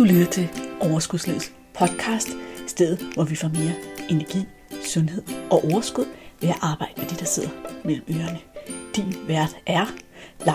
[0.00, 0.48] Du lytter til
[0.80, 2.28] Overskudslivets podcast,
[2.66, 3.74] stedet hvor vi får mere
[4.10, 4.38] energi,
[4.84, 6.04] sundhed og overskud
[6.40, 7.48] ved at arbejde med det, der sidder
[7.84, 8.38] mellem ørerne.
[8.96, 9.86] Din vært er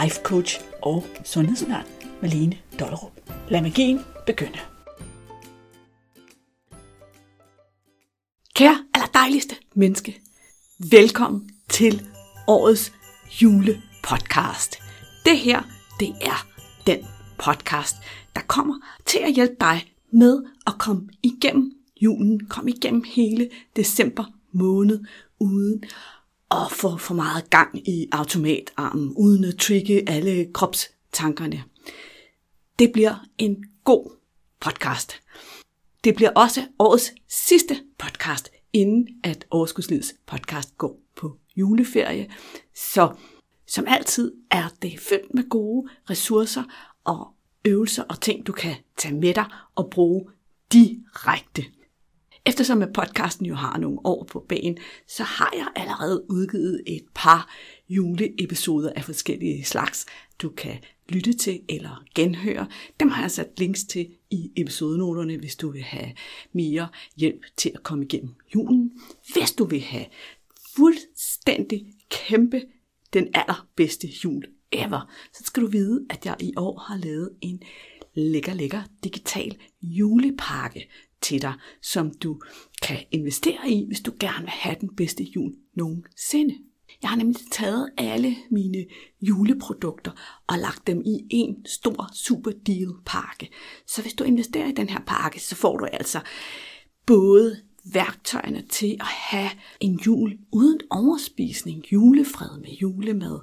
[0.01, 1.83] life coach og sundhedsundern
[2.21, 3.11] Malene Dollerup.
[3.49, 4.59] Lad magien begynde.
[8.55, 10.21] Kære aller dejligste menneske,
[10.91, 12.07] velkommen til
[12.47, 12.91] årets
[13.41, 14.79] julepodcast.
[15.25, 15.61] Det her,
[15.99, 16.47] det er
[16.87, 17.07] den
[17.37, 17.95] podcast,
[18.35, 18.75] der kommer
[19.05, 21.71] til at hjælpe dig med at komme igennem
[22.01, 25.03] julen, komme igennem hele december måned,
[25.39, 25.83] uden
[26.51, 31.63] at få for meget gang i automatarmen, uden at trigge alle kropstankerne.
[32.79, 34.11] Det bliver en god
[34.59, 35.21] podcast.
[36.03, 42.31] Det bliver også årets sidste podcast, inden at Overskudslivets podcast går på juleferie.
[42.75, 43.15] Så
[43.67, 46.63] som altid er det fyldt med gode ressourcer
[47.03, 47.34] og
[47.65, 50.25] øvelser og ting, du kan tage med dig og bruge
[50.73, 51.65] direkte.
[52.45, 57.03] Eftersom at podcasten jo har nogle år på banen, så har jeg allerede udgivet et
[57.13, 57.53] par
[57.89, 60.05] juleepisoder af forskellige slags,
[60.41, 60.77] du kan
[61.09, 62.67] lytte til eller genhøre.
[62.99, 66.11] Dem har jeg sat links til i episodenoterne, hvis du vil have
[66.53, 68.91] mere hjælp til at komme igennem julen.
[69.33, 70.05] Hvis du vil have
[70.75, 72.61] fuldstændig kæmpe
[73.13, 77.61] den allerbedste jul ever, så skal du vide, at jeg i år har lavet en
[78.13, 80.89] lækker, lækker digital julepakke
[81.21, 82.41] til dig, som du
[82.81, 86.55] kan investere i, hvis du gerne vil have den bedste jul nogensinde.
[87.01, 88.85] Jeg har nemlig taget alle mine
[89.21, 90.11] juleprodukter
[90.47, 93.49] og lagt dem i en stor super deal pakke.
[93.87, 96.19] Så hvis du investerer i den her pakke, så får du altså
[97.05, 97.61] både
[97.93, 103.39] værktøjerne til at have en jul uden overspisning, julefred med julemad.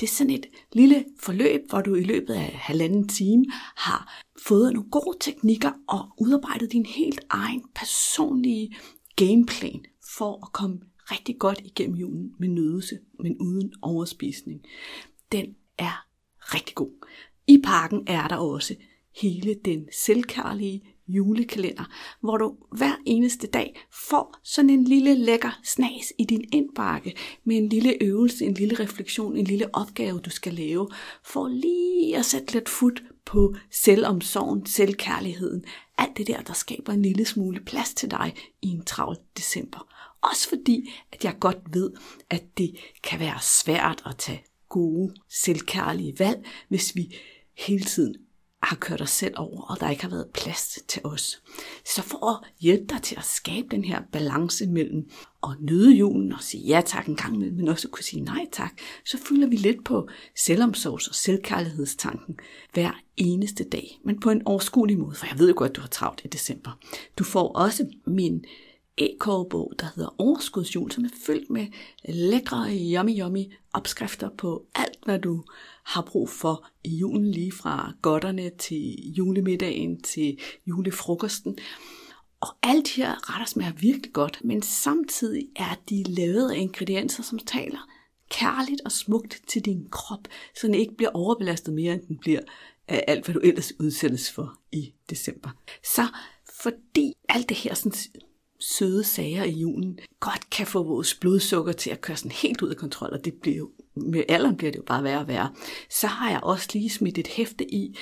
[0.00, 3.44] Det er sådan et lille forløb, hvor du i løbet af halvanden time
[3.76, 8.76] har fået nogle gode teknikker og udarbejdet din helt egen personlige
[9.16, 9.84] gameplan
[10.16, 14.60] for at komme rigtig godt igennem julen med nødelse, men uden overspisning.
[15.32, 15.46] Den
[15.78, 16.06] er
[16.54, 17.06] rigtig god.
[17.46, 18.74] I pakken er der også
[19.20, 21.84] hele den selvkærlige julekalender,
[22.20, 27.56] hvor du hver eneste dag får sådan en lille lækker snas i din indbakke med
[27.56, 30.88] en lille øvelse, en lille refleksion, en lille opgave, du skal lave,
[31.24, 35.64] for lige at sætte lidt fod på selvomsorgen, selvkærligheden,
[35.98, 39.88] alt det der, der skaber en lille smule plads til dig i en travl december.
[40.22, 41.90] Også fordi, at jeg godt ved,
[42.30, 47.14] at det kan være svært at tage gode, selvkærlige valg, hvis vi
[47.58, 48.14] hele tiden
[48.62, 51.42] har kørt os selv over, og der ikke har været plads til os.
[51.84, 55.10] Så for at hjælpe dig til at skabe den her balance mellem
[55.42, 58.22] at nyde julen og sige ja tak en gang imellem, men også at kunne sige
[58.22, 62.36] nej tak, så fylder vi lidt på selvomsorgs- og selvkærlighedstanken
[62.72, 65.80] hver eneste dag, men på en overskuelig måde, for jeg ved jo godt, at du
[65.80, 66.78] har travlt i december.
[67.18, 68.44] Du får også min
[68.98, 71.66] e-kogebog, der hedder Overskudsjul, som er fyldt med
[72.08, 75.44] lækre, yummy, yummy opskrifter på alt, hvad du
[75.90, 81.58] har brug for i julen, lige fra godterne til julemiddagen til julefrokosten.
[82.40, 87.22] Og alle de her retter smager virkelig godt, men samtidig er de lavet af ingredienser,
[87.22, 87.88] som taler
[88.30, 92.40] kærligt og smukt til din krop, så den ikke bliver overbelastet mere, end den bliver
[92.88, 95.50] af alt, hvad du ellers udsættes for i december.
[95.94, 96.06] Så
[96.62, 97.92] fordi alt det her sådan
[98.60, 102.68] søde sager i julen godt kan få vores blodsukker til at køre sådan helt ud
[102.68, 105.52] af kontrol, og det bliver jo, med alderen bliver det jo bare værre og værre,
[105.90, 107.96] så har jeg også lige smidt et hæfte i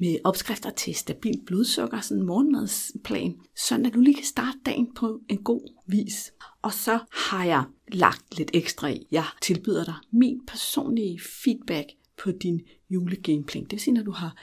[0.00, 4.94] med opskrifter til stabil blodsukker, sådan en morgenmadsplan, så at du lige kan starte dagen
[4.94, 6.32] på en god vis.
[6.62, 9.06] Og så har jeg lagt lidt ekstra i.
[9.10, 11.88] Jeg tilbyder dig min personlige feedback
[12.22, 13.64] på din julegameplan.
[13.64, 14.36] Det vil sige, når du har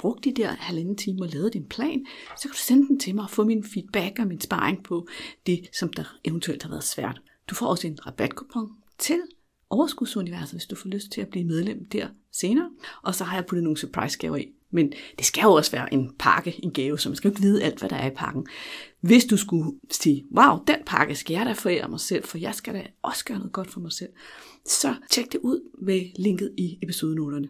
[0.00, 2.06] brugt de der halvanden time og lavet din plan,
[2.36, 5.06] så kan du sende den til mig og få min feedback og min sparring på
[5.46, 7.20] det, som der eventuelt har været svært.
[7.50, 8.68] Du får også en rabatkupon
[8.98, 9.20] til
[9.70, 12.70] Overskudsuniverset, hvis du får lyst til at blive medlem der senere.
[13.02, 14.48] Og så har jeg puttet nogle surprise gaver i.
[14.70, 17.42] Men det skal jo også være en pakke, en gave, så man skal jo ikke
[17.42, 18.46] vide alt, hvad der er i pakken.
[19.00, 22.54] Hvis du skulle sige, wow, den pakke skal jeg da forære mig selv, for jeg
[22.54, 24.10] skal da også gøre noget godt for mig selv,
[24.66, 27.48] så tjek det ud med linket i episodenoterne.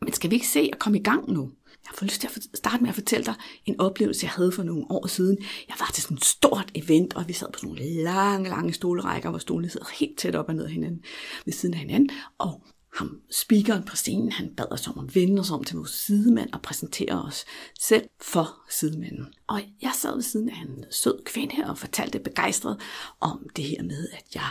[0.00, 1.50] Men skal vi ikke se at komme i gang nu?
[1.84, 3.34] Jeg får lyst til at starte med at fortælle dig
[3.64, 5.38] en oplevelse, jeg havde for nogle år siden.
[5.68, 8.72] Jeg var til sådan et stort event, og vi sad på sådan nogle lange, lange
[8.72, 11.04] stolerækker, hvor stolene sidder helt tæt op og ned hinanden,
[11.44, 12.10] ved siden af hinanden.
[12.38, 12.62] Og
[12.94, 16.52] ham, speakeren på scenen, han bad os om at vende os om til vores sidemand
[16.52, 17.44] og præsentere os
[17.80, 19.26] selv for sidemanden.
[19.46, 22.80] Og jeg sad ved siden af en sød kvinde her og fortalte begejstret
[23.20, 24.48] om det her med, at jeg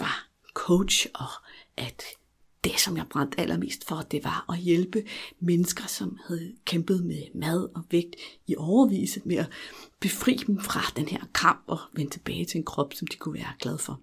[0.00, 1.28] var coach, og
[1.76, 2.02] at
[2.66, 5.04] det, som jeg brændte allermest for, det var at hjælpe
[5.40, 8.16] mennesker, som havde kæmpet med mad og vægt
[8.46, 9.50] i overvise med at
[10.00, 13.34] befri dem fra den her kamp og vende tilbage til en krop, som de kunne
[13.34, 14.00] være glade for.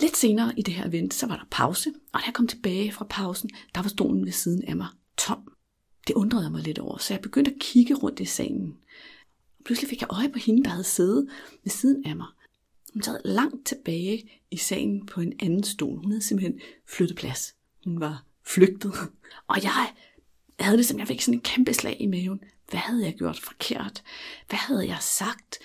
[0.00, 2.92] Lidt senere i det her event, så var der pause, og da jeg kom tilbage
[2.92, 4.88] fra pausen, der var stolen ved siden af mig
[5.18, 5.52] tom.
[6.06, 8.76] Det undrede jeg mig lidt over, så jeg begyndte at kigge rundt i salen.
[9.58, 11.28] Og pludselig fik jeg øje på hende, der havde siddet
[11.64, 12.26] ved siden af mig.
[12.92, 15.98] Hun sad langt tilbage i salen på en anden stol.
[15.98, 17.54] Hun havde simpelthen flyttet plads.
[17.84, 18.92] Hun var flygtet.
[19.50, 19.92] Og jeg
[20.60, 22.40] havde det som, jeg fik sådan en kæmpe slag i maven.
[22.70, 24.02] Hvad havde jeg gjort forkert?
[24.48, 25.58] Hvad havde jeg sagt?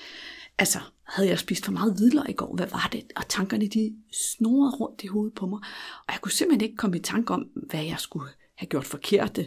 [0.57, 2.55] Altså, havde jeg spist for meget hvidløg i går?
[2.55, 3.03] Hvad var det?
[3.15, 5.59] Og tankerne, de snorede rundt i hovedet på mig.
[6.07, 9.39] Og jeg kunne simpelthen ikke komme i tanke om, hvad jeg skulle have gjort forkert.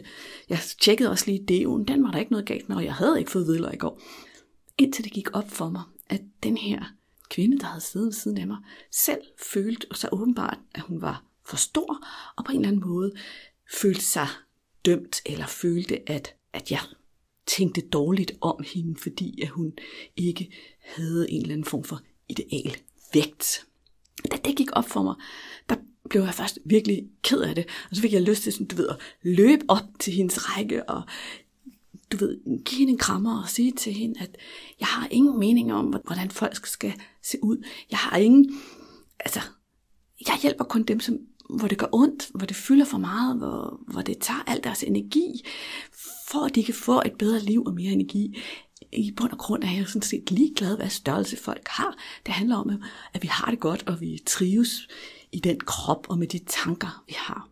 [0.49, 1.85] Jeg tjekkede også lige deoen.
[1.85, 4.01] Den var der ikke noget galt med, og jeg havde ikke fået hvidløg i går.
[4.77, 6.83] Indtil det gik op for mig, at den her
[7.29, 8.57] kvinde, der havde siddet ved siden af mig,
[8.91, 12.07] selv følte og så åbenbart, at hun var for stor,
[12.37, 13.11] og på en eller anden måde
[13.81, 14.27] følte sig
[14.85, 16.81] dømt, eller følte, at, at jeg
[17.45, 19.73] tænkte dårligt om hende, fordi at hun
[20.15, 22.77] ikke havde en eller anden form for ideal
[23.13, 23.65] vægt.
[24.31, 25.15] Da det gik op for mig,
[25.69, 25.75] der
[26.09, 28.75] blev jeg først virkelig ked af det, og så fik jeg lyst til sådan, du
[28.75, 31.03] ved, at løbe op til hendes række og
[32.11, 34.37] du ved, give hende en krammer og sige til hende, at
[34.79, 36.93] jeg har ingen mening om, hvordan folk skal
[37.23, 37.63] se ud.
[37.91, 38.61] Jeg har ingen,
[39.19, 39.39] altså,
[40.27, 41.17] jeg hjælper kun dem, som,
[41.57, 44.83] hvor det gør ondt, hvor det fylder for meget, hvor, hvor det tager al deres
[44.83, 45.45] energi,
[46.27, 48.37] for at de kan få et bedre liv og mere energi.
[48.91, 51.97] I bund og grund er jeg sådan set ligeglad, hvad størrelse folk har.
[52.25, 52.69] Det handler om,
[53.13, 54.87] at vi har det godt, og vi trives
[55.31, 57.49] i den krop og med de tanker, vi har.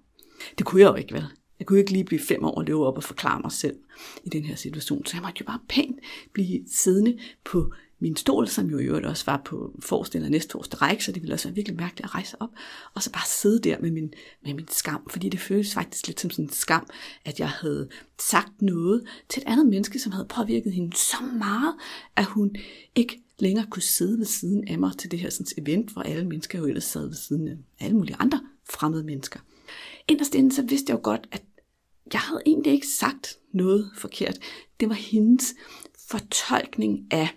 [0.58, 1.26] Det kunne jeg jo ikke, vel?
[1.60, 3.76] Jeg kunne ikke lige blive fem år og løbe op og forklare mig selv
[4.24, 5.06] i den her situation.
[5.06, 5.98] Så jeg måtte jo bare pænt
[6.34, 10.52] blive siddende på min stol, som jo i øvrigt også var på forreste eller næste
[10.52, 12.50] forreste række, så det ville også være virkelig mærkeligt at rejse op,
[12.94, 14.14] og så bare sidde der med min,
[14.44, 16.88] med min skam, fordi det føltes faktisk lidt som sådan en skam,
[17.26, 21.76] at jeg havde sagt noget til et andet menneske, som havde påvirket hende så meget,
[22.16, 22.56] at hun
[22.96, 26.26] ikke længere kunne sidde ved siden af mig til det her sådan event, hvor alle
[26.26, 29.40] mennesker jo ellers sad ved siden af alle mulige andre fremmede mennesker.
[30.08, 31.44] Inderst inden så vidste jeg jo godt, at
[32.14, 34.38] jeg havde egentlig ikke sagt noget forkert.
[34.80, 35.56] Det var hendes
[36.10, 37.30] fortolkning af,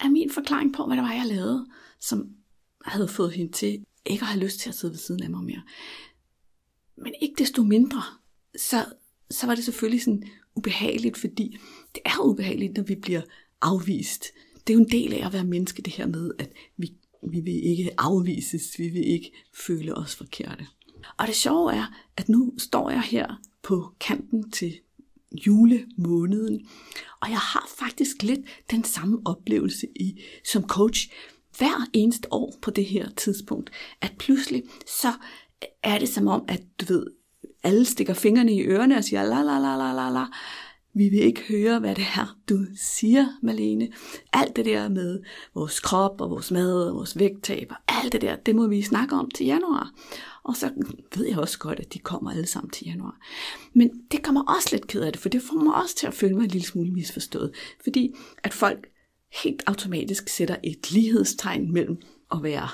[0.00, 1.66] af min forklaring på, hvad det var, jeg lavede,
[2.00, 2.28] som
[2.84, 5.44] havde fået hende til ikke at have lyst til at sidde ved siden af mig
[5.44, 5.62] mere.
[6.96, 8.02] Men ikke desto mindre,
[8.58, 8.84] så,
[9.30, 10.22] så var det selvfølgelig sådan
[10.54, 11.56] ubehageligt, fordi
[11.94, 13.22] det er ubehageligt, når vi bliver
[13.62, 14.24] afvist.
[14.66, 16.92] Det er jo en del af at være menneske, det her med, at vi,
[17.30, 19.32] vi vil ikke afvises, vi vil ikke
[19.66, 20.66] føle os forkerte.
[21.16, 24.78] Og det sjove er, at nu står jeg her på kanten til
[25.46, 26.68] julemåneden,
[27.22, 28.40] og jeg har faktisk lidt
[28.70, 31.10] den samme oplevelse i som coach
[31.58, 33.70] hver eneste år på det her tidspunkt,
[34.00, 35.12] at pludselig så
[35.82, 37.06] er det som om, at du ved,
[37.62, 40.26] alle stikker fingrene i ørerne og siger la la la la la la.
[40.94, 43.88] Vi vil ikke høre, hvad det er, du siger, Malene.
[44.32, 45.22] Alt det der med
[45.54, 48.82] vores krop og vores mad og vores vægttab og alt det der, det må vi
[48.82, 49.90] snakke om til januar.
[50.46, 50.70] Og så
[51.16, 53.18] ved jeg også godt, at de kommer alle sammen til januar.
[53.72, 56.14] Men det kommer også lidt ked af det, for det får mig også til at
[56.14, 57.54] føle mig en lille smule misforstået.
[57.82, 58.14] Fordi
[58.44, 58.88] at folk
[59.42, 62.02] helt automatisk sætter et lighedstegn mellem
[62.32, 62.68] at være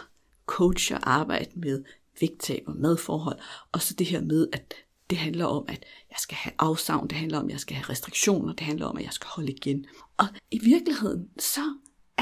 [0.46, 1.84] coach og arbejde med
[2.20, 3.38] vægttab og madforhold,
[3.72, 4.74] og så det her med, at
[5.10, 7.90] det handler om, at jeg skal have afsavn, det handler om, at jeg skal have
[7.90, 9.86] restriktioner, det handler om, at jeg skal holde igen.
[10.16, 11.60] Og i virkeligheden, så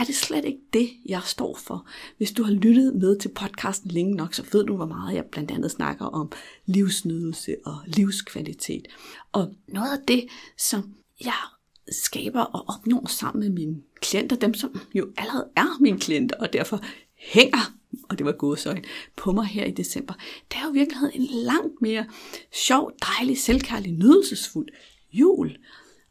[0.00, 1.86] er det slet ikke det, jeg står for.
[2.16, 5.24] Hvis du har lyttet med til podcasten længe nok, så ved du, hvor meget jeg
[5.24, 6.32] blandt andet snakker om
[6.66, 8.88] livsnydelse og livskvalitet.
[9.32, 10.26] Og noget af det,
[10.58, 11.42] som jeg
[11.90, 16.52] skaber og opnår sammen med mine klienter, dem som jo allerede er mine klienter, og
[16.52, 16.80] derfor
[17.14, 17.72] hænger,
[18.08, 18.82] og det var gåsøjne,
[19.16, 20.14] på mig her i december,
[20.50, 22.06] det er jo i virkeligheden en langt mere
[22.52, 24.68] sjov, dejlig, selvkærlig, nydelsesfuld
[25.12, 25.56] jul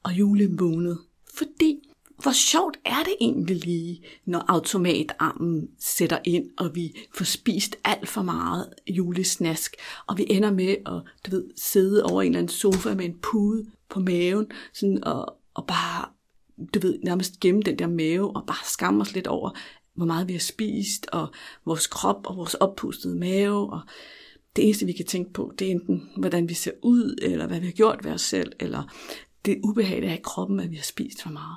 [0.04, 0.96] og julemåned.
[1.34, 1.89] Fordi
[2.22, 8.10] hvor sjovt er det egentlig lige, når automatarmen sætter ind, og vi får spist alt
[8.10, 9.76] for meget julesnask,
[10.08, 13.20] og vi ender med at du ved, sidde over en eller anden sofa med en
[13.22, 16.06] pude på maven, sådan, og, og bare
[16.74, 19.52] du ved, nærmest gemme den der mave, og bare skamme os lidt over,
[19.94, 21.28] hvor meget vi har spist, og
[21.66, 23.82] vores krop, og vores oppustede mave, og
[24.56, 27.60] det eneste, vi kan tænke på, det er enten, hvordan vi ser ud, eller hvad
[27.60, 28.84] vi har gjort ved os selv, eller
[29.46, 31.56] det ubehag, der er i kroppen, at vi har spist for meget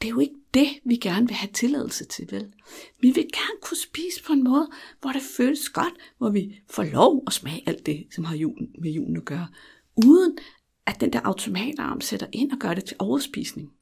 [0.00, 2.52] det er jo ikke det, vi gerne vil have tilladelse til, vel?
[3.00, 4.68] Vi vil gerne kunne spise på en måde,
[5.00, 8.74] hvor det føles godt, hvor vi får lov at smage alt det, som har julen,
[8.78, 9.48] med julen at gøre,
[10.06, 10.38] uden
[10.86, 13.72] at den der automatarm sætter ind og gør det til overspisning.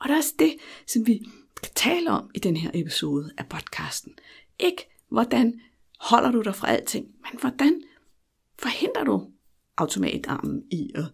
[0.00, 1.22] Og det er også det, som vi
[1.56, 4.12] skal tale om i den her episode af podcasten.
[4.58, 5.60] Ikke hvordan
[6.00, 7.82] holder du dig fra alting, men hvordan
[8.58, 9.30] forhindrer du
[9.76, 11.04] automatarmen i at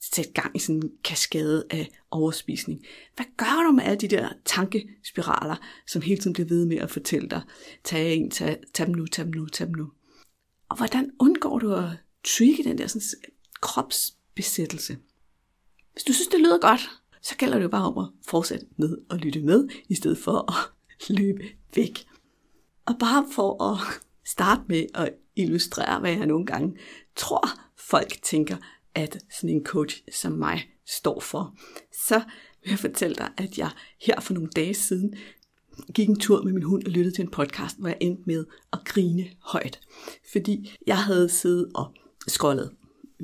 [0.00, 2.84] sætte gang i sådan en kaskade af overspisning.
[3.16, 6.90] Hvad gør du med alle de der tankespiraler, som hele tiden bliver ved med at
[6.90, 7.42] fortælle dig,
[7.84, 9.90] tag en, tag, tag dem nu, tag dem nu, tag dem nu.
[10.68, 11.90] Og hvordan undgår du at
[12.24, 13.02] trigge den der sådan,
[13.60, 14.98] kropsbesættelse?
[15.92, 16.80] Hvis du synes, det lyder godt,
[17.22, 20.52] så gælder det jo bare om at fortsætte med at lytte med, i stedet for
[20.52, 20.72] at
[21.16, 21.42] løbe
[21.74, 22.06] væk.
[22.86, 23.78] Og bare for at
[24.24, 26.78] starte med at illustrere, hvad jeg nogle gange
[27.16, 28.56] tror, folk tænker,
[28.94, 31.54] at sådan en coach som mig står for,
[32.06, 32.22] så
[32.62, 33.70] vil jeg fortælle dig, at jeg
[34.00, 35.14] her for nogle dage siden
[35.94, 38.44] gik en tur med min hund og lyttede til en podcast, hvor jeg endte med
[38.72, 39.80] at grine højt.
[40.32, 41.94] Fordi jeg havde siddet og
[42.28, 42.70] scrollet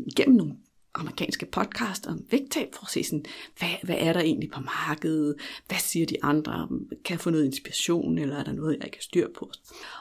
[0.06, 0.56] igennem nogle
[0.94, 3.24] amerikanske podcast om vægttab, for at se sådan,
[3.58, 5.34] hvad, hvad er der egentlig på markedet,
[5.68, 6.68] hvad siger de andre,
[7.04, 9.50] kan jeg få noget inspiration, eller er der noget, jeg ikke har styr på.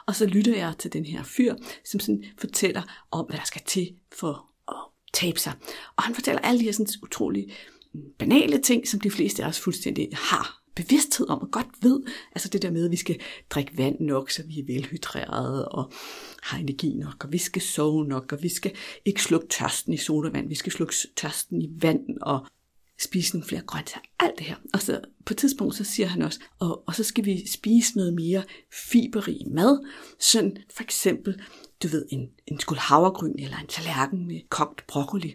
[0.06, 1.54] Og så lytter jeg til den her fyr,
[1.84, 4.50] som sådan fortæller om, hvad der skal til for
[5.16, 5.52] tabe sig.
[5.96, 7.52] Og han fortæller alle de her sådan utrolige
[7.94, 12.00] mm, banale ting, som de fleste af os fuldstændig har bevidsthed om og godt ved,
[12.32, 13.20] altså det der med, at vi skal
[13.50, 15.92] drikke vand nok, så vi er velhydrerede og
[16.42, 18.72] har energi nok, og vi skal sove nok, og vi skal
[19.04, 22.46] ikke slukke tørsten i sodavand, vi skal slukke tørsten i vand og
[22.98, 24.56] spise nogle flere grøntsager, alt det her.
[24.72, 27.96] Og så på et tidspunkt, så siger han også, og, og så skal vi spise
[27.96, 29.86] noget mere fiberrig mad,
[30.20, 31.42] sådan for eksempel,
[31.82, 35.34] du ved, en, en skål havregryn eller en tallerken med kogt broccoli.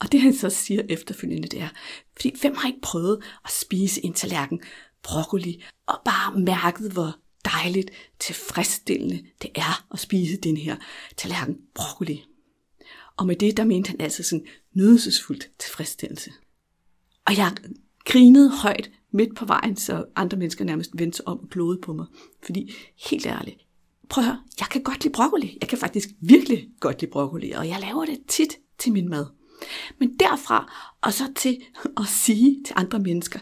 [0.00, 1.68] Og det han så siger efterfølgende, det er,
[2.12, 4.60] fordi hvem har ikke prøvet at spise en tallerken
[5.02, 10.76] broccoli, og bare mærket, hvor dejligt tilfredsstillende det er at spise den her
[11.16, 12.24] tallerken broccoli.
[13.16, 16.32] Og med det, der mente han altså sådan nydelsesfuldt tilfredsstillelse.
[17.26, 17.52] Og jeg
[18.04, 21.92] grinede højt midt på vejen, så andre mennesker nærmest vendte sig om og glodede på
[21.92, 22.06] mig.
[22.44, 22.72] Fordi
[23.10, 23.56] helt ærligt,
[24.08, 25.58] prøv at høre, jeg kan godt lide broccoli.
[25.60, 29.26] Jeg kan faktisk virkelig godt lide broccoli, og jeg laver det tit til min mad.
[29.98, 31.60] Men derfra og så til
[31.96, 33.38] at sige til andre mennesker,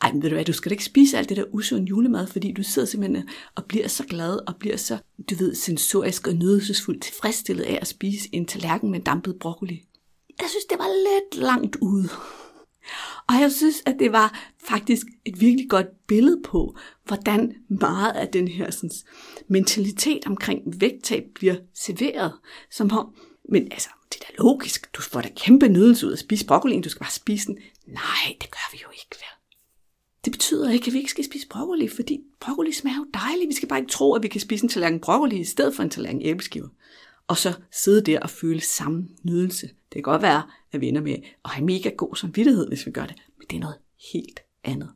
[0.00, 2.26] ej, men ved du hvad, du skal da ikke spise alt det der usund julemad,
[2.26, 4.98] fordi du sidder simpelthen og bliver så glad og bliver så,
[5.30, 9.82] du ved, sensorisk og nydelsesfuldt tilfredsstillet af at spise en tallerken med dampet broccoli.
[10.40, 12.08] Jeg synes, det var lidt langt ude.
[13.28, 18.28] Og jeg synes, at det var faktisk et virkelig godt billede på, hvordan meget af
[18.28, 18.90] den her sådan,
[19.48, 22.32] mentalitet omkring vægttab bliver serveret.
[22.70, 23.14] Som om,
[23.48, 24.96] men altså, det er da logisk.
[24.96, 27.58] Du får da kæmpe nydelse ud af at spise broccoli, du skal bare spise den.
[27.86, 29.36] Nej, det gør vi jo ikke, vel?
[30.24, 33.48] Det betyder ikke, at vi ikke skal spise broccoli, fordi broccoli smager jo dejligt.
[33.48, 35.82] Vi skal bare ikke tro, at vi kan spise en tallerken broccoli i stedet for
[35.82, 36.68] en tallerken æbleskiver.
[37.28, 39.66] Og så sidde der og føle samme nydelse.
[39.66, 40.42] Det kan godt være,
[40.72, 43.16] at vi ender med at have mega god samvittighed, hvis vi gør det.
[43.38, 43.78] Men det er noget
[44.12, 44.90] helt andet.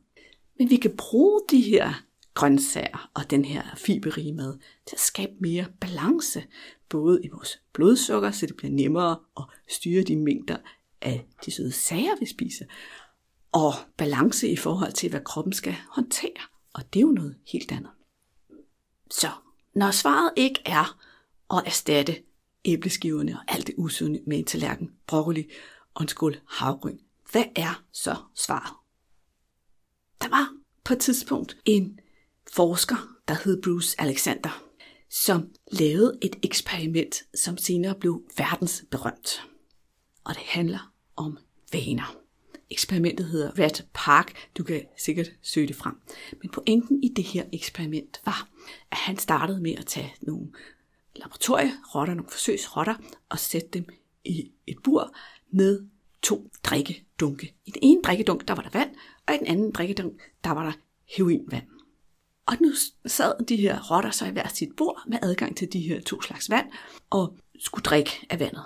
[0.59, 1.93] Men vi kan bruge de her
[2.33, 4.57] grøntsager og den her fiberrige mad
[4.87, 6.43] til at skabe mere balance,
[6.89, 10.57] både i vores blodsukker, så det bliver nemmere at styre de mængder
[11.01, 12.65] af de søde sager, vi spiser,
[13.51, 16.41] og balance i forhold til, hvad kroppen skal håndtere.
[16.73, 17.91] Og det er jo noget helt andet.
[19.11, 19.27] Så
[19.75, 20.99] når svaret ikke er
[21.51, 22.23] og erstatte
[22.65, 25.49] æbleskiverne og alt det usunde med en tallerken broccoli
[25.93, 26.97] og en skål havgryn,
[27.31, 28.73] hvad er så svaret?
[30.21, 31.99] Der var på et tidspunkt en
[32.53, 34.63] forsker, der hed Bruce Alexander,
[35.09, 39.47] som lavede et eksperiment, som senere blev verdensberømt.
[40.23, 41.37] Og det handler om
[41.73, 42.17] vaner.
[42.69, 44.49] Eksperimentet hedder Rat Park.
[44.57, 45.95] Du kan sikkert søge det frem.
[46.41, 48.49] Men pointen i det her eksperiment var,
[48.91, 50.47] at han startede med at tage nogle
[51.15, 52.95] laboratorierotter, nogle forsøgsrotter,
[53.29, 53.85] og sætte dem
[54.25, 55.15] i et bur
[55.51, 55.85] med
[56.21, 57.53] to drikkedunke.
[57.65, 58.95] I den ene drikkedunk, der var der vand,
[59.27, 60.71] og i den anden drikkedunk, der var der
[61.05, 61.63] heroinvand.
[62.45, 62.71] Og nu
[63.05, 66.21] sad de her rotter så i hver sit bord med adgang til de her to
[66.21, 66.71] slags vand,
[67.09, 68.63] og skulle drikke af vandet.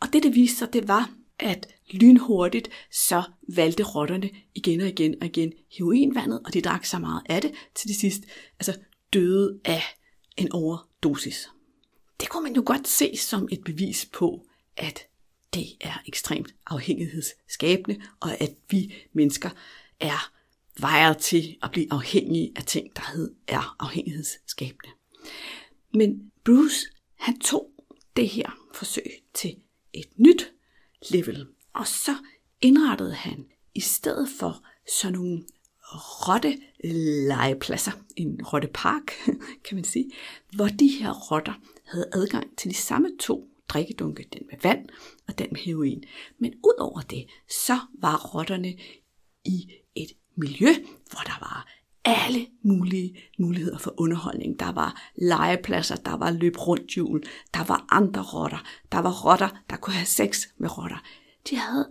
[0.00, 3.22] Og det, det viste sig, det var, at lynhurtigt så
[3.56, 7.52] valgte rotterne igen og igen og igen heroinvandet, og de drak så meget af det,
[7.74, 8.22] til de sidst
[8.60, 8.80] altså
[9.12, 9.82] døde af
[10.36, 11.50] en overdosis.
[12.28, 15.06] Det kunne man jo godt se som et bevis på, at
[15.54, 19.50] det er ekstremt afhængighedsskabende, og at vi mennesker
[20.00, 20.32] er
[20.80, 24.88] vejer til at blive afhængige af ting, der hed, er afhængighedsskabende.
[25.94, 27.70] Men Bruce, han tog
[28.16, 29.56] det her forsøg til
[29.92, 30.52] et nyt
[31.10, 32.16] level, og så
[32.60, 34.64] indrettede han i stedet for
[35.00, 35.44] sådan nogle
[36.28, 36.58] rotte
[37.28, 39.12] legepladser, en rottepark,
[39.64, 40.10] kan man sige,
[40.54, 41.54] hvor de her rotter
[41.88, 44.88] havde adgang til de samme to drikkedunke, den med vand
[45.28, 46.04] og den med heroin.
[46.38, 47.26] Men ud over det,
[47.66, 48.74] så var rotterne
[49.44, 50.68] i et miljø,
[51.10, 51.68] hvor der var
[52.04, 54.60] alle mulige muligheder for underholdning.
[54.60, 57.22] Der var legepladser, der var løb rundt hjul,
[57.54, 61.02] der var andre rotter, der var rotter, der kunne have sex med rotter.
[61.50, 61.88] De havde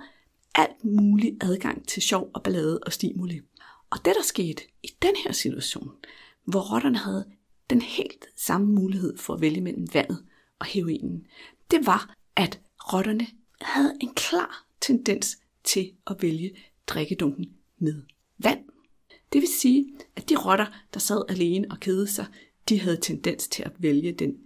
[0.56, 3.42] alt mulig adgang til sjov og ballade og stimuli.
[3.90, 5.92] Og det, der skete i den her situation,
[6.46, 7.26] hvor rotterne havde
[7.70, 10.26] den helt samme mulighed for at vælge mellem vandet
[10.60, 11.28] og heroinen,
[11.72, 12.62] det var, at
[12.94, 13.28] rotterne
[13.62, 16.58] havde en klar tendens til at vælge
[16.88, 17.46] drikkedunken
[17.78, 18.02] med
[18.38, 18.60] vand.
[19.34, 22.26] Det vil sige, at de rotter, der sad alene og kedede sig,
[22.70, 24.38] de havde tendens til at vælge den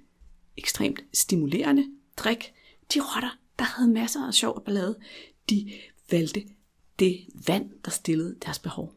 [0.57, 1.85] ekstremt stimulerende
[2.17, 2.53] drik.
[2.93, 4.99] De rotter, der havde masser af sjov og ballade,
[5.49, 5.73] de
[6.11, 6.43] valgte
[6.99, 8.93] det vand, der stillede deres behov.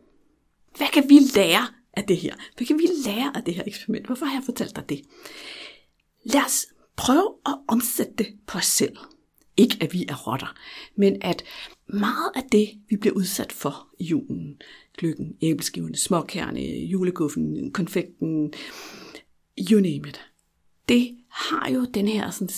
[0.76, 1.66] Hvad kan vi lære
[1.96, 2.34] af det her?
[2.56, 4.06] Hvad kan vi lære af det her eksperiment?
[4.06, 5.02] Hvorfor har jeg fortalt dig det?
[6.24, 8.96] Lad os prøve at omsætte det på os selv.
[9.56, 10.54] Ikke at vi er rotter,
[10.96, 11.44] men at
[11.86, 14.60] meget af det, vi bliver udsat for i julen,
[14.98, 18.52] gløggen, æbleskiverne, småkærne, juleguffen, konfekten,
[19.70, 20.20] you name it,
[20.88, 22.54] det har jo den her sådan,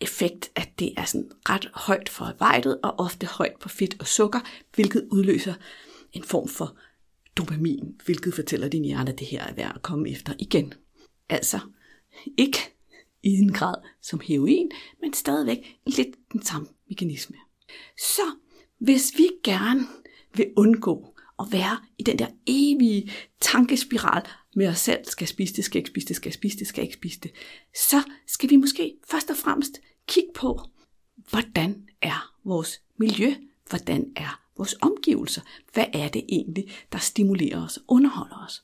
[0.00, 4.40] effekt, at det er sådan ret højt forarbejdet og ofte højt på fedt og sukker,
[4.74, 5.54] hvilket udløser
[6.12, 6.76] en form for
[7.38, 10.74] dopamin, hvilket fortæller din hjerne, at det her er værd at komme efter igen.
[11.28, 11.58] Altså,
[12.36, 12.58] ikke
[13.22, 17.36] i en grad som heroin, men stadigvæk lidt den samme mekanisme.
[17.98, 18.22] Så
[18.78, 19.80] hvis vi gerne
[20.34, 24.22] vil undgå at være i den der evige tankespiral
[24.54, 26.94] med os selv, skal spise det, skal ikke spise det, skal spise det, skal ikke
[26.94, 27.30] spise det,
[27.74, 30.60] så skal vi måske først og fremmest kigge på,
[31.30, 33.34] hvordan er vores miljø,
[33.68, 35.40] hvordan er vores omgivelser.
[35.72, 38.62] Hvad er det egentlig, der stimulerer os og underholder os?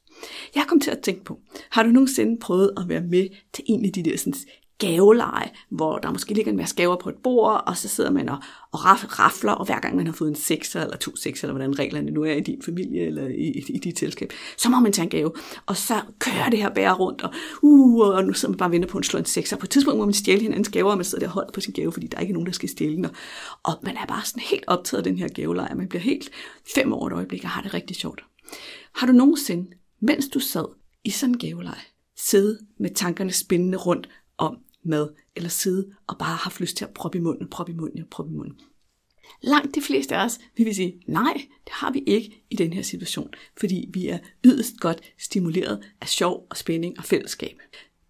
[0.55, 3.85] Jeg kom til at tænke på, har du nogensinde prøvet at være med til en
[3.85, 4.35] af de der sådan,
[4.79, 8.29] gaveleje, hvor der måske ligger en masse gaver på et bord, og så sidder man
[8.29, 8.39] og,
[8.73, 8.85] og
[9.19, 12.11] rafler, og hver gang man har fået en sekser eller to sekser, eller hvordan reglerne
[12.11, 15.05] nu er i din familie eller i, i, i dit selskab, så må man tage
[15.05, 15.33] en gave.
[15.67, 18.73] Og så kører det her bære rundt, og, uh, og nu sidder man bare og
[18.73, 19.57] venter på at slå en sekser.
[19.57, 21.61] På et tidspunkt må man stjæle hinandens gaver, og man sidder der og holder på
[21.61, 23.07] sin gave, fordi der er ikke nogen, der skal stjæle den.
[23.63, 25.75] Og man er bare sådan helt optaget af den her gaveleje.
[25.75, 26.31] Man bliver helt
[26.75, 28.25] fem år et øjeblik og har det rigtig sjovt.
[28.95, 30.65] Har du nogensinde, mens du sad
[31.05, 31.83] i sådan en gaveleje,
[32.17, 36.95] sidde med tankerne spændende rundt om mad, eller sidde og bare have lyst til at
[36.95, 38.61] proppe i munden, proppe i munden og proppe i munden.
[39.43, 42.73] Langt de fleste af os vi vil sige, nej, det har vi ikke i den
[42.73, 47.59] her situation, fordi vi er yderst godt stimuleret af sjov og spænding og fællesskab.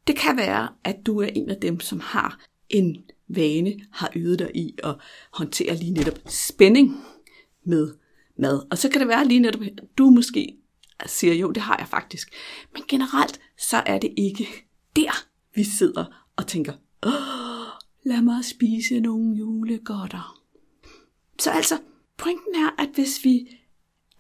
[0.06, 4.38] Det kan være, at du er en af dem, som har en vane, har øvet
[4.38, 4.94] dig i at
[5.30, 6.96] håndtere lige netop spænding
[7.64, 7.94] med
[8.38, 8.66] mad.
[8.70, 10.56] Og så kan det være lige netop, at du måske
[11.06, 12.34] siger, jo, det har jeg faktisk.
[12.72, 14.48] Men generelt, så er det ikke
[14.96, 16.73] der, vi sidder og tænker,
[17.07, 20.40] Åh, lad mig spise nogle julegodter.
[21.38, 21.81] Så altså,
[22.17, 23.49] pointen er, at hvis vi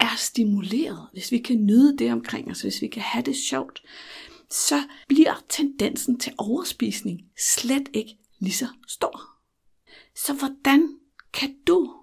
[0.00, 3.82] er stimuleret, hvis vi kan nyde det omkring os, hvis vi kan have det sjovt,
[4.50, 9.20] så bliver tendensen til overspisning slet ikke lige så stor.
[10.16, 10.88] Så hvordan
[11.32, 11.94] kan du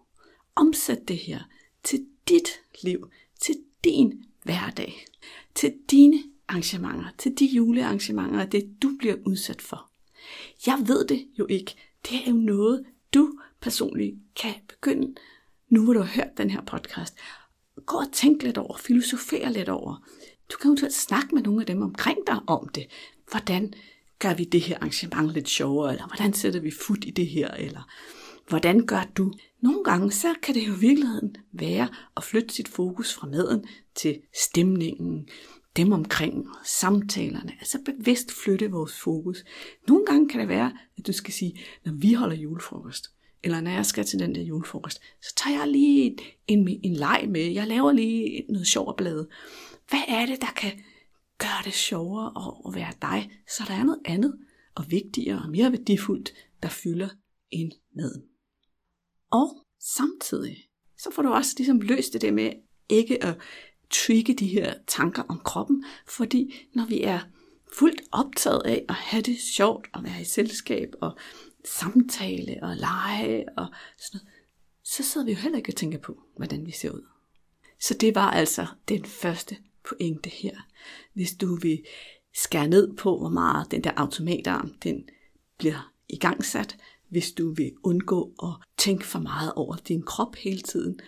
[0.55, 1.39] omsætte det her
[1.83, 2.49] til dit
[2.83, 5.05] liv, til din hverdag,
[5.55, 9.89] til dine arrangementer, til de julearrangementer, det du bliver udsat for?
[10.67, 11.75] Jeg ved det jo ikke.
[12.09, 15.15] Det er jo noget, du personligt kan begynde,
[15.69, 17.17] nu hvor du har hørt den her podcast.
[17.85, 20.07] Gå og tænk lidt over, filosofere lidt over.
[20.51, 22.85] Du kan jo snakke med nogle af dem omkring dig om det.
[23.31, 23.73] Hvordan
[24.19, 27.51] gør vi det her arrangement lidt sjovere, eller hvordan sætter vi fod i det her,
[27.51, 27.89] eller
[28.47, 29.33] hvordan gør du?
[29.61, 31.87] Nogle gange så kan det jo i virkeligheden være
[32.17, 35.29] at flytte sit fokus fra maden til stemningen,
[35.77, 39.43] dem omkring, samtalerne, altså bevidst flytte vores fokus.
[39.87, 43.07] Nogle gange kan det være, at du skal sige, når vi holder julefrokost,
[43.43, 47.25] eller når jeg skal til den der julefrokost, så tager jeg lige en, en, leg
[47.29, 49.27] med, jeg laver lige noget sjovt blade.
[49.89, 50.71] Hvad er det, der kan
[51.37, 54.39] gøre det sjovere at, at være dig, så der er noget andet
[54.75, 57.09] og vigtigere og mere værdifuldt, der fylder
[57.51, 58.21] ind med.
[59.31, 60.57] Og samtidig,
[60.97, 62.51] så får du også ligesom løst det der med
[62.89, 63.37] ikke at
[63.91, 67.19] trigge de her tanker om kroppen, fordi når vi er
[67.73, 71.17] fuldt optaget af at have det sjovt og være i selskab og
[71.65, 74.27] samtale og lege og sådan noget,
[74.83, 77.05] så sidder vi jo heller ikke og tænker på, hvordan vi ser ud.
[77.79, 79.57] Så det var altså den første
[79.89, 80.57] pointe her.
[81.13, 81.83] Hvis du vil
[82.33, 85.09] skære ned på, hvor meget den der automatarm, den
[85.57, 86.77] bliver igangsat,
[87.09, 90.99] hvis du vil undgå at tænke for meget over din krop hele tiden,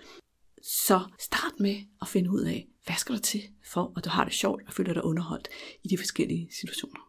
[0.64, 4.24] så start med at finde ud af, hvad skal der til for, at du har
[4.24, 5.48] det sjovt og føler dig underholdt
[5.84, 7.00] i de forskellige situationer.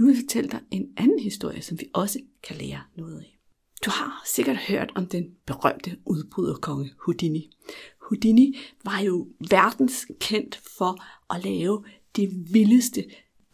[0.00, 3.38] Nu vil jeg fortælle dig en anden historie, som vi også kan lære noget af.
[3.84, 7.50] Du har sikkert hørt om den berømte udbryderkonge Houdini.
[8.08, 11.04] Houdini var jo verdenskendt for
[11.34, 11.84] at lave
[12.16, 13.04] de vildeste,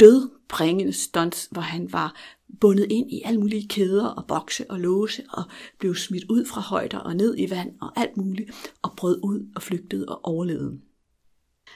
[0.00, 2.14] dødbringende stunts, hvor han var
[2.60, 5.44] bundet ind i alle mulige kæder og bokse og låse og
[5.78, 9.52] blev smidt ud fra højder og ned i vand og alt muligt og brød ud
[9.56, 10.80] og flygtede og overlevede.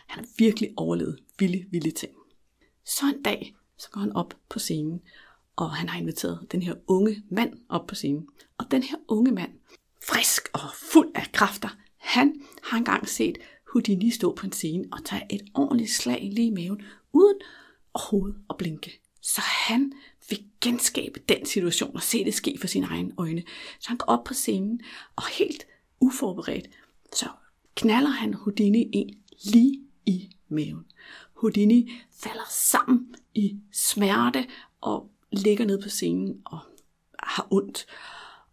[0.06, 2.12] Han har virkelig overlevet vilde, vilde ting.
[2.84, 5.00] Så en dag, så går han op på scenen,
[5.56, 8.28] og han har inviteret den her unge mand op på scenen.
[8.58, 9.52] Og den her unge mand,
[10.08, 10.60] frisk og
[10.92, 13.38] fuld af kræfter, han har engang set
[13.72, 17.36] Houdini stå på en scene og tage et ordentligt slag lige i maven, uden
[17.94, 19.00] overhovedet at blinke.
[19.20, 23.42] Så han fik genskabe den situation og se det ske for sine egne øjne.
[23.80, 24.80] Så han går op på scenen
[25.16, 25.66] og helt
[26.00, 26.68] uforberedt,
[27.12, 27.28] så
[27.74, 29.10] knaller han Houdini en
[29.44, 30.84] lige i maven.
[31.34, 34.46] Houdini falder sammen i smerte
[34.80, 36.58] og ligger ned på scenen og
[37.18, 37.86] har ondt.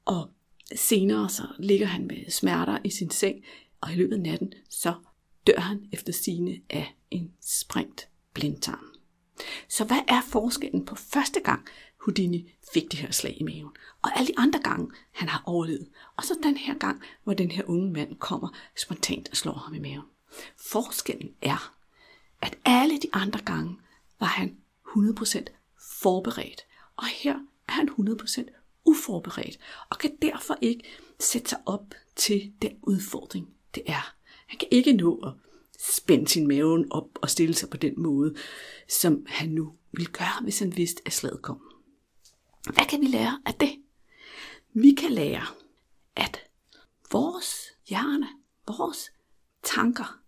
[0.05, 0.29] Og
[0.75, 3.43] senere så ligger han med smerter i sin seng,
[3.81, 4.93] og i løbet af natten så
[5.47, 8.85] dør han efter sine af en sprængt blindtarm.
[9.69, 14.17] Så hvad er forskellen på første gang, Houdini fik det her slag i maven, og
[14.17, 17.63] alle de andre gange, han har overlevet, og så den her gang, hvor den her
[17.65, 20.05] unge mand kommer spontant og slår ham i maven.
[20.57, 21.75] Forskellen er,
[22.41, 23.77] at alle de andre gange
[24.19, 25.45] var han 100%
[26.01, 26.65] forberedt,
[26.95, 27.35] og her
[27.67, 28.43] er han 100%
[28.85, 30.83] uforberedt, og kan derfor ikke
[31.19, 34.15] sætte sig op til den udfordring, det er.
[34.47, 35.33] Han kan ikke nå at
[35.79, 38.35] spænde sin maven op og stille sig på den måde,
[38.89, 41.61] som han nu ville gøre, hvis han vidste, at slaget kom.
[42.73, 43.81] Hvad kan vi lære af det?
[44.73, 45.45] Vi kan lære,
[46.15, 46.39] at
[47.11, 48.27] vores hjerne,
[48.67, 49.11] vores
[49.63, 50.20] tanker,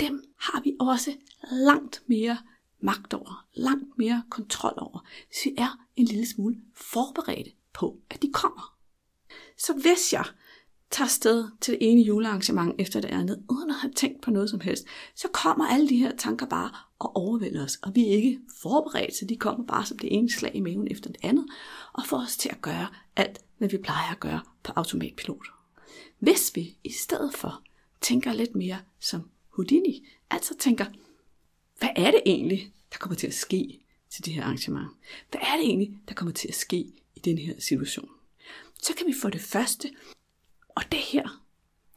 [0.00, 1.16] dem har vi også
[1.52, 2.38] langt mere
[2.80, 8.22] magt over, langt mere kontrol over, hvis vi er en lille smule forberedte på, at
[8.22, 8.76] de kommer.
[9.58, 10.24] Så hvis jeg
[10.90, 14.50] tager sted til det ene julearrangement efter det andet, uden at have tænkt på noget
[14.50, 18.12] som helst, så kommer alle de her tanker bare og overvælder os, og vi er
[18.12, 21.46] ikke forberedt, så de kommer bare som det ene slag i maven efter det andet,
[21.92, 25.46] og får os til at gøre alt, hvad vi plejer at gøre på automatpilot.
[26.18, 27.62] Hvis vi i stedet for
[28.00, 30.84] tænker lidt mere som Houdini, altså tænker,
[31.78, 34.88] hvad er det egentlig, der kommer til at ske til det her arrangement?
[35.30, 36.76] Hvad er det egentlig, der kommer til at ske
[37.16, 38.10] i den her situation?
[38.82, 39.90] Så kan vi få det første
[40.68, 41.45] og det her,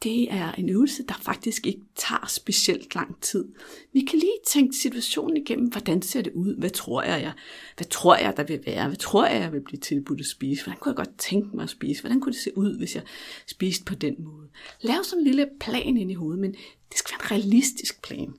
[0.02, 3.44] det er en øvelse, der faktisk ikke tager specielt lang tid.
[3.92, 5.68] Vi kan lige tænke situationen igennem.
[5.68, 6.56] Hvordan ser det ud?
[6.56, 7.32] Hvad tror jeg, jeg,
[7.76, 8.86] hvad tror jeg der vil være?
[8.86, 10.64] Hvad tror jeg, jeg vil blive tilbudt at spise?
[10.64, 12.02] Hvordan kunne jeg godt tænke mig at spise?
[12.02, 13.02] Hvordan kunne det se ud, hvis jeg
[13.46, 14.48] spiste på den måde?
[14.80, 16.52] Lav sådan en lille plan ind i hovedet, men
[16.90, 18.34] det skal være en realistisk plan.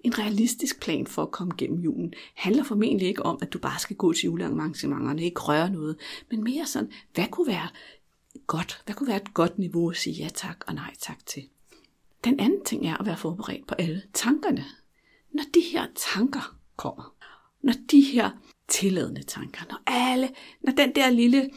[0.00, 3.78] En realistisk plan for at komme gennem julen handler formentlig ikke om, at du bare
[3.78, 5.96] skal gå til julearrangementerne og ikke røre noget,
[6.30, 7.68] men mere sådan, hvad kunne være
[8.46, 8.82] godt?
[8.84, 11.42] Hvad kunne være et godt niveau at sige ja tak og nej tak til?
[12.24, 14.64] Den anden ting er at være forberedt på alle tankerne.
[15.32, 17.14] Når de her tanker kommer,
[17.62, 18.30] når de her
[18.68, 20.28] tilladende tanker, når alle,
[20.62, 21.50] når den der lille,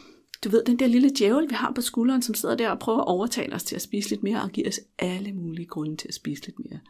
[0.44, 2.98] du ved, den der lille djævel, vi har på skulderen, som sidder der og prøver
[2.98, 6.08] at overtale os til at spise lidt mere, og give os alle mulige grunde til
[6.08, 6.80] at spise lidt mere.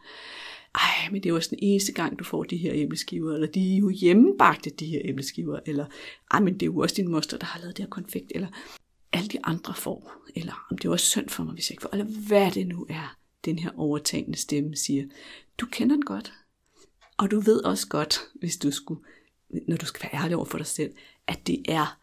[0.75, 3.47] Ej, men det er jo også den eneste gang, du får de her æbleskiver, eller
[3.47, 5.85] de er jo hjemmebagte, de her æbleskiver, eller
[6.31, 8.47] ej, men det er jo også din moster, der har lavet det her konfekt, eller
[9.13, 11.89] alle de andre får, eller om det var synd for mig, hvis jeg ikke får,
[11.91, 15.05] eller hvad det nu er, den her overtagende stemme siger.
[15.57, 16.33] Du kender den godt,
[17.17, 19.01] og du ved også godt, hvis du skulle,
[19.67, 20.93] når du skal være ærlig over for dig selv,
[21.27, 21.99] at det er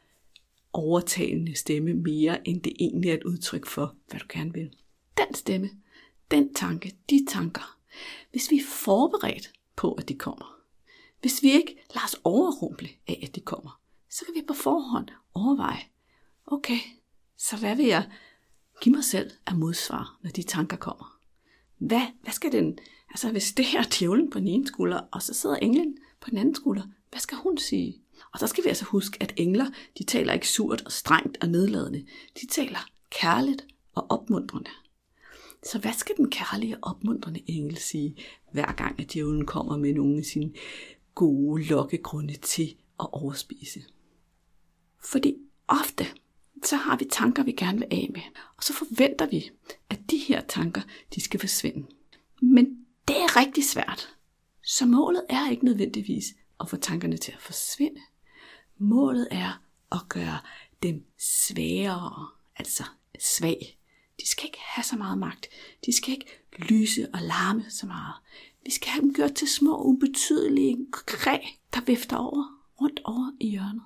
[0.72, 4.70] overtalende stemme mere, end det egentlig er et udtryk for, hvad du gerne vil.
[5.18, 5.70] Den stemme,
[6.30, 7.78] den tanke, de tanker,
[8.30, 10.58] hvis vi er forberedt på, at de kommer,
[11.20, 15.08] hvis vi ikke lader os overrumple af, at de kommer, så kan vi på forhånd
[15.34, 15.82] overveje,
[16.46, 16.78] okay,
[17.38, 18.10] så hvad vil jeg
[18.80, 21.18] give mig selv af modsvar, når de tanker kommer?
[21.78, 22.78] Hvad, hvad skal den,
[23.10, 26.30] altså hvis det her er djævlen på den ene skulder, og så sidder englen på
[26.30, 28.02] den anden skulder, hvad skal hun sige?
[28.32, 29.66] Og så skal vi altså huske, at engler,
[29.98, 32.06] de taler ikke surt og strengt og nedladende.
[32.40, 34.70] De taler kærligt og opmuntrende.
[35.62, 38.16] Så hvad skal den kærlige og opmuntrende engel sige,
[38.52, 40.52] hver gang at djævlen kommer med nogle af sine
[41.14, 43.84] gode lokkegrunde til at overspise?
[45.04, 45.36] Fordi
[45.68, 46.06] ofte,
[46.68, 48.22] så har vi tanker, vi gerne vil af med.
[48.56, 49.50] Og så forventer vi,
[49.90, 50.80] at de her tanker,
[51.14, 51.86] de skal forsvinde.
[52.42, 52.64] Men
[53.08, 54.16] det er rigtig svært.
[54.64, 56.24] Så målet er ikke nødvendigvis
[56.60, 58.00] at få tankerne til at forsvinde.
[58.78, 60.38] Målet er at gøre
[60.82, 62.84] dem sværere, altså
[63.18, 63.78] svag.
[64.20, 65.48] De skal ikke have så meget magt.
[65.86, 68.14] De skal ikke lyse og larme så meget.
[68.64, 71.38] Vi skal have dem gjort til små, ubetydelige kræ,
[71.74, 72.44] der vifter over,
[72.80, 73.82] rundt over i hjørnet.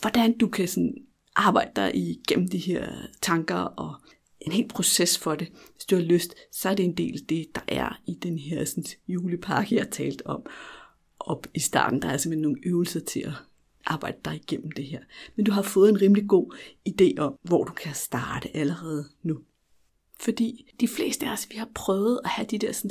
[0.00, 2.92] Hvordan du kan sådan arbejde dig igennem de her
[3.22, 3.94] tanker og
[4.40, 5.48] en hel proces for det.
[5.74, 8.38] Hvis du har lyst, så er det en del af det, der er i den
[8.38, 10.46] her sådan, julepakke, jeg har talt om.
[11.20, 12.02] op i starten.
[12.02, 13.32] Der er simpelthen nogle øvelser til at
[13.86, 15.00] arbejde dig igennem det her.
[15.36, 16.56] Men du har fået en rimelig god
[16.88, 19.38] idé om, hvor du kan starte allerede nu.
[20.20, 22.90] Fordi de fleste af os, vi har prøvet at have de der sådan,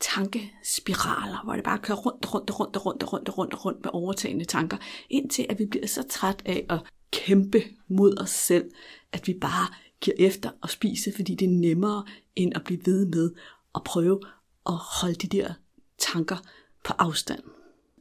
[0.00, 4.76] tankespiraler, hvor det bare kører rundt, rundt, rundt, rundt, rundt, rundt, rundt med overtagende tanker,
[5.10, 8.70] indtil at vi bliver så træt af at kæmpe mod os selv,
[9.12, 12.04] at vi bare giver efter og spiser, fordi det er nemmere
[12.36, 13.30] end at blive ved med
[13.74, 14.20] at prøve
[14.66, 15.54] at holde de der
[15.98, 16.36] tanker
[16.84, 17.42] på afstand.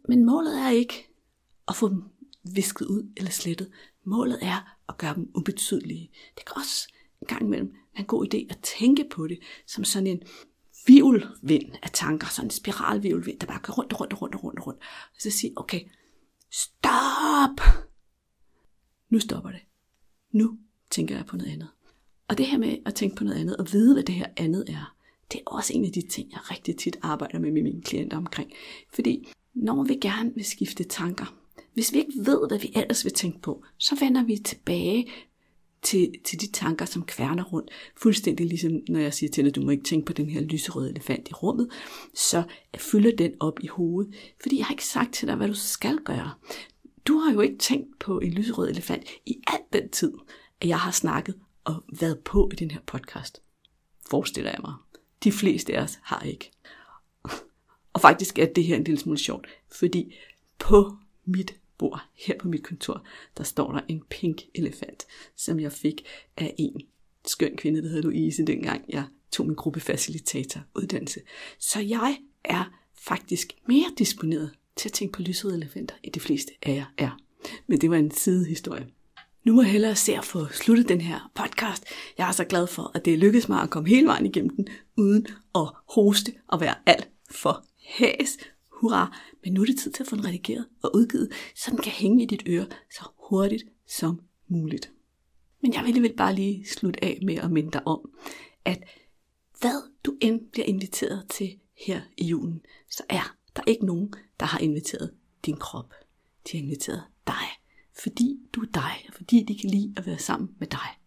[0.07, 1.07] Men målet er ikke
[1.67, 2.03] at få dem
[2.43, 3.71] visket ud eller slettet.
[4.03, 6.11] Målet er at gøre dem ubetydelige.
[6.35, 6.87] Det kan også
[7.21, 10.21] en gang imellem være en god idé at tænke på det som sådan en
[10.87, 14.43] virvelvind af tanker, sådan en spiralvirvelvind, der bare går rundt og rundt og rundt og
[14.43, 14.79] rundt og rundt.
[15.15, 15.79] Og så sige, okay,
[16.51, 17.84] stop!
[19.09, 19.61] Nu stopper det.
[20.31, 20.57] Nu
[20.91, 21.67] tænker jeg på noget andet.
[22.27, 24.69] Og det her med at tænke på noget andet, og vide, hvad det her andet
[24.69, 24.95] er,
[25.31, 28.17] det er også en af de ting, jeg rigtig tit arbejder med med mine klienter
[28.17, 28.51] omkring.
[28.93, 31.35] Fordi når vi gerne vil skifte tanker,
[31.73, 35.07] hvis vi ikke ved, hvad vi ellers vil tænke på, så vender vi tilbage
[35.81, 37.69] til, til de tanker, som kværner rundt.
[37.97, 40.41] Fuldstændig ligesom når jeg siger til dig, at du må ikke tænke på den her
[40.41, 41.69] lyserøde elefant i rummet,
[42.13, 42.43] så
[42.77, 44.13] fylder den op i hovedet.
[44.41, 46.31] Fordi jeg har ikke sagt til dig, hvad du skal gøre.
[47.07, 50.13] Du har jo ikke tænkt på en lyserød elefant i al den tid,
[50.61, 53.41] at jeg har snakket og været på i den her podcast.
[54.09, 54.73] Forestiller jeg mig.
[55.23, 56.51] De fleste af os har ikke.
[57.93, 60.15] Og faktisk er det her en lille smule sjovt, fordi
[60.59, 63.03] på mit bord her på mit kontor,
[63.37, 66.05] der står der en pink elefant, som jeg fik
[66.37, 66.81] af en
[67.25, 71.21] skøn kvinde, der hed Louise, dengang jeg tog min gruppefacilitator uddannelse.
[71.59, 72.63] Så jeg er
[72.93, 77.19] faktisk mere disponeret til at tænke på lysede elefanter, end de fleste af jer er.
[77.67, 78.87] Men det var en sidehistorie.
[79.45, 81.85] Nu må jeg hellere se at få sluttet den her podcast.
[82.17, 84.67] Jeg er så glad for, at det lykkedes mig at komme hele vejen igennem den,
[84.97, 88.37] uden at hoste og være alt for hæs.
[88.69, 89.17] Hurra!
[89.43, 91.91] Men nu er det tid til at få den redigeret og udgivet, så den kan
[91.91, 94.91] hænge i dit øre så hurtigt som muligt.
[95.61, 98.09] Men jeg vil alligevel bare lige slutte af med at minde dig om,
[98.65, 98.83] at
[99.59, 102.61] hvad du end bliver inviteret til her i julen,
[102.91, 105.13] så er der er ikke nogen, der har inviteret
[105.45, 105.93] din krop.
[106.47, 107.47] De har inviteret dig,
[108.03, 110.99] fordi du er dig, og fordi de kan lide at være sammen med dig.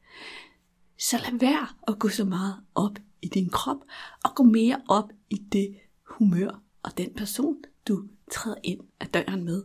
[0.98, 3.76] Så lad være at gå så meget op i din krop,
[4.24, 7.56] og gå mere op i det humør og den person,
[7.88, 9.62] du træder ind ad døren med,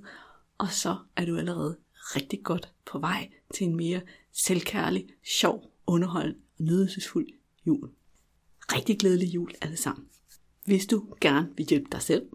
[0.58, 5.08] og så er du allerede rigtig godt på vej til en mere selvkærlig,
[5.40, 7.28] sjov, underholdende og nydelsesfuld
[7.68, 7.90] jul.
[8.60, 10.08] Rigtig glædelig jul alle sammen.
[10.66, 12.30] Hvis du gerne vil hjælpe dig selv,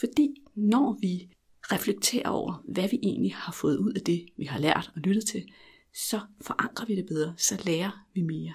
[0.00, 1.28] Fordi når vi
[1.62, 5.26] reflekterer over, hvad vi egentlig har fået ud af det, vi har lært og lyttet
[5.26, 5.52] til,
[5.96, 8.54] så forankrer vi det bedre, så lærer vi mere.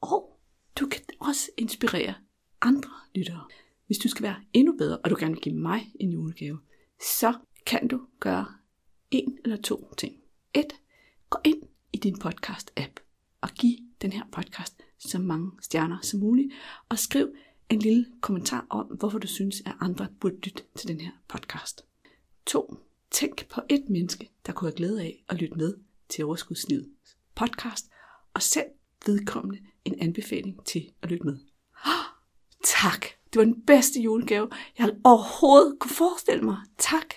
[0.00, 0.40] Og
[0.80, 2.14] du kan også inspirere
[2.60, 3.44] andre lyttere.
[3.86, 6.60] Hvis du skal være endnu bedre, og du gerne vil give mig en julegave,
[7.18, 7.34] så
[7.66, 8.46] kan du gøre
[9.10, 10.16] en eller to ting.
[10.54, 10.72] Et,
[11.30, 12.92] gå ind i din podcast-app
[13.40, 16.52] og giv den her podcast så mange stjerner som muligt,
[16.88, 17.34] og skriv
[17.68, 21.84] en lille kommentar om, hvorfor du synes, at andre burde lytte til den her podcast.
[22.46, 22.76] 2.
[23.10, 25.74] Tænk på et menneske, der kunne have glæde af at lytte med
[26.08, 26.88] til Overskudslivet
[27.34, 27.90] podcast,
[28.34, 28.66] og send
[29.06, 31.38] vedkommende en anbefaling til at lytte med.
[31.86, 32.06] Oh,
[32.64, 33.06] tak!
[33.32, 36.56] Det var den bedste julegave, jeg overhovedet kunne forestille mig.
[36.78, 37.14] Tak!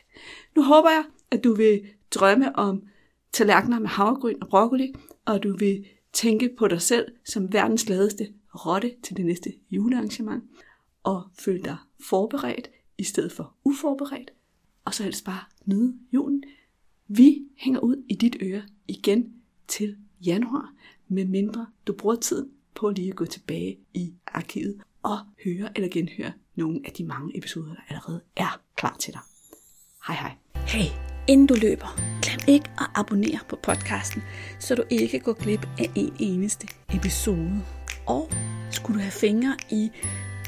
[0.56, 1.82] Nu håber jeg, at du vil
[2.16, 2.84] drømme om
[3.32, 4.94] tallerkener med havregryn og broccoli,
[5.26, 8.34] og du vil tænke på dig selv som verdens gladeste
[8.66, 10.44] rotte til det næste julearrangement,
[11.04, 11.78] og føle dig
[12.10, 14.32] forberedt i stedet for uforberedt,
[14.86, 16.44] og så helst bare nyde julen.
[17.14, 19.34] Vi hænger ud i dit øre igen
[19.68, 20.74] til januar,
[21.08, 25.90] med mindre du bruger tiden på lige at gå tilbage i arkivet og høre eller
[25.90, 29.22] genhøre nogle af de mange episoder, der allerede er klar til dig.
[30.08, 30.36] Hej hej.
[30.56, 31.88] Hey, Inden du løber,
[32.22, 34.22] glem ikke at abonnere på podcasten,
[34.60, 37.62] så du ikke går glip af en eneste episode.
[38.08, 38.30] Og
[38.72, 39.92] skulle du have fingre i